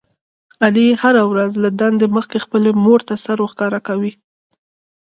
[0.63, 4.11] علي هره ورځ له دندې مخکې خپلې مورته سر ورښکاره کوي.